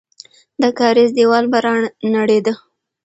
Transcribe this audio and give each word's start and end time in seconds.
د 0.61 0.63
کارېز 0.79 1.09
دیوال 1.17 1.45
به 1.51 1.57
رانړېده. 1.65 2.53